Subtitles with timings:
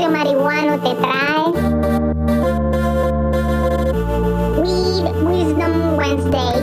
[0.00, 1.52] marihuano te trae
[4.58, 6.62] Weed Wisdom Wednesday.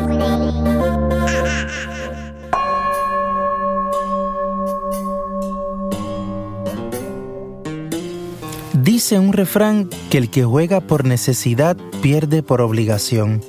[8.73, 13.41] Dice un refrán que el que juega por necesidad pierde por obligación.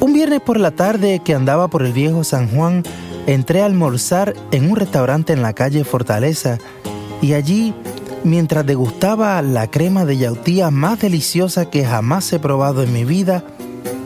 [0.00, 2.84] Un viernes por la tarde que andaba por el viejo San Juan,
[3.26, 6.58] entré a almorzar en un restaurante en la calle Fortaleza
[7.20, 7.72] y allí,
[8.24, 13.44] mientras degustaba la crema de yautía más deliciosa que jamás he probado en mi vida,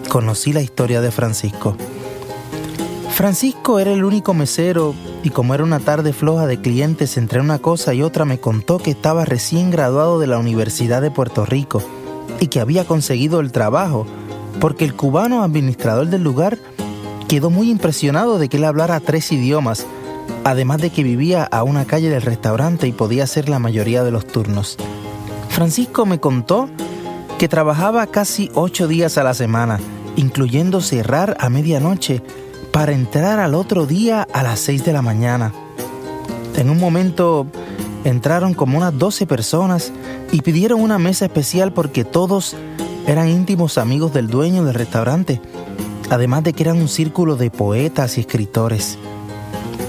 [0.08, 1.76] conocí la historia de Francisco.
[3.10, 7.58] Francisco era el único mesero y como era una tarde floja de clientes entre una
[7.58, 11.82] cosa y otra me contó que estaba recién graduado de la Universidad de Puerto Rico
[12.40, 14.06] y que había conseguido el trabajo
[14.60, 16.58] porque el cubano administrador del lugar
[17.28, 19.86] quedó muy impresionado de que él hablara tres idiomas,
[20.44, 24.10] además de que vivía a una calle del restaurante y podía hacer la mayoría de
[24.10, 24.76] los turnos.
[25.48, 26.68] Francisco me contó
[27.38, 29.78] que trabajaba casi ocho días a la semana,
[30.16, 32.22] incluyendo cerrar a medianoche,
[32.72, 35.52] para entrar al otro día a las seis de la mañana.
[36.56, 37.46] En un momento
[38.04, 39.92] entraron como unas doce personas
[40.32, 42.54] y pidieron una mesa especial porque todos
[43.06, 45.40] eran íntimos amigos del dueño del restaurante
[46.10, 48.98] además de que eran un círculo de poetas y escritores.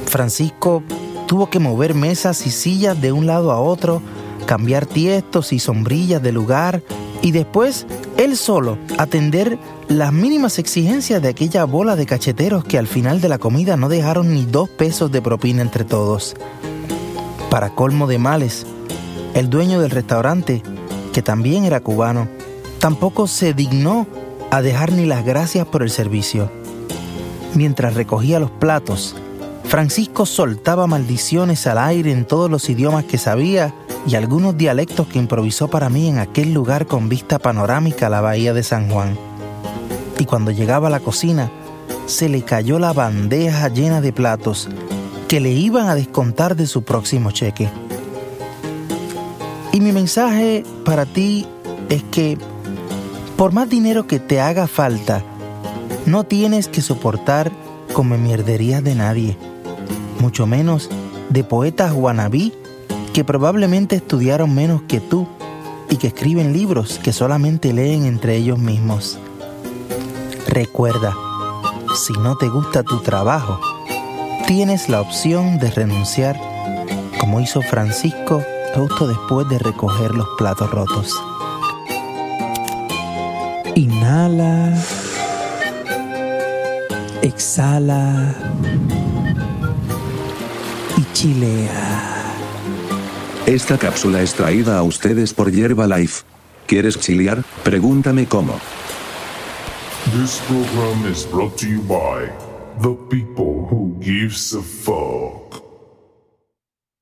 [0.08, 0.84] Francisco
[1.28, 4.02] tuvo que mover mesas y sillas de un lado a otro,
[4.46, 6.82] cambiar tiestos y sombrillas de lugar
[7.22, 7.86] y después
[8.18, 13.30] él solo atender las mínimas exigencias de aquella bola de cacheteros que al final de
[13.30, 16.36] la comida no dejaron ni dos pesos de propina entre todos.
[17.50, 18.66] Para colmo de males,
[19.34, 20.62] el dueño del restaurante,
[21.14, 22.28] que también era cubano,
[22.80, 24.08] tampoco se dignó
[24.52, 26.52] a dejar ni las gracias por el servicio.
[27.54, 29.16] Mientras recogía los platos,
[29.68, 33.74] Francisco soltaba maldiciones al aire en todos los idiomas que sabía
[34.08, 38.22] y algunos dialectos que improvisó para mí en aquel lugar con vista panorámica a la
[38.22, 39.18] bahía de San Juan.
[40.20, 41.52] Y cuando llegaba a la cocina,
[42.06, 44.70] se le cayó la bandeja llena de platos
[45.28, 47.70] que le iban a descontar de su próximo cheque.
[49.74, 51.46] Y mi mensaje para ti
[51.90, 52.38] es que
[53.36, 55.24] por más dinero que te haga falta,
[56.06, 57.52] no tienes que soportar
[57.94, 59.38] como mierderías de nadie,
[60.20, 60.90] mucho menos
[61.30, 62.54] de poetas guanabí
[63.14, 65.28] que probablemente estudiaron menos que tú
[65.90, 69.18] y que escriben libros que solamente leen entre ellos mismos.
[70.48, 71.16] Recuerda,
[71.96, 73.60] si no te gusta tu trabajo,
[74.46, 76.40] tienes la opción de renunciar,
[77.20, 78.44] como hizo Francisco
[78.76, 81.12] justo después de recoger los platos rotos.
[83.76, 84.74] Inhala.
[87.22, 88.36] Exhala.
[90.98, 92.34] Y chilea.
[93.46, 95.52] Esta cápsula es traída a ustedes por
[95.88, 96.24] Life.
[96.66, 97.44] ¿Quieres chilear?
[97.64, 98.60] Pregúntame cómo.
[100.12, 102.30] This program is brought to you by
[102.82, 105.47] the people who gives a fuck.